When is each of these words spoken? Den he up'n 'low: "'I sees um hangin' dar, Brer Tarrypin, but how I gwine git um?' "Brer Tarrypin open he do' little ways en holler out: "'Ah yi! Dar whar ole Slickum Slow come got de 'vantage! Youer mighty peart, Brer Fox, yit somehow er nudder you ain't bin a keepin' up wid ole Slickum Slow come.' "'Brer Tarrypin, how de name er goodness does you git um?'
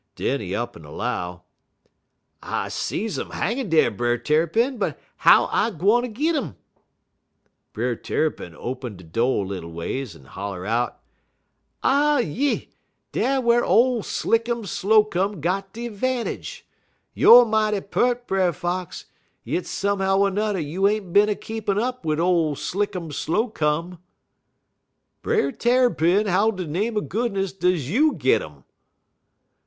Den 0.15 0.39
he 0.41 0.55
up'n 0.55 0.81
'low: 0.81 1.43
"'I 2.41 2.69
sees 2.69 3.19
um 3.19 3.29
hangin' 3.29 3.69
dar, 3.69 3.91
Brer 3.91 4.17
Tarrypin, 4.17 4.79
but 4.79 4.99
how 5.17 5.45
I 5.51 5.69
gwine 5.69 6.11
git 6.13 6.35
um?' 6.35 6.57
"Brer 7.71 7.95
Tarrypin 7.95 8.55
open 8.57 8.97
he 8.97 9.03
do' 9.05 9.27
little 9.43 9.71
ways 9.71 10.15
en 10.15 10.25
holler 10.25 10.65
out: 10.65 11.01
"'Ah 11.83 12.17
yi! 12.17 12.71
Dar 13.11 13.41
whar 13.41 13.63
ole 13.63 14.01
Slickum 14.01 14.65
Slow 14.65 15.03
come 15.03 15.39
got 15.39 15.71
de 15.71 15.87
'vantage! 15.87 16.65
Youer 17.15 17.47
mighty 17.47 17.79
peart, 17.81 18.25
Brer 18.25 18.51
Fox, 18.53 19.05
yit 19.43 19.67
somehow 19.67 20.23
er 20.25 20.31
nudder 20.31 20.57
you 20.59 20.87
ain't 20.87 21.13
bin 21.13 21.29
a 21.29 21.35
keepin' 21.35 21.77
up 21.77 22.03
wid 22.07 22.19
ole 22.19 22.55
Slickum 22.55 23.13
Slow 23.13 23.49
come.' 23.49 23.99
"'Brer 25.21 25.51
Tarrypin, 25.51 26.25
how 26.25 26.49
de 26.49 26.65
name 26.65 26.97
er 26.97 27.01
goodness 27.01 27.53
does 27.53 27.87
you 27.91 28.15
git 28.15 28.41
um?' 28.41 28.63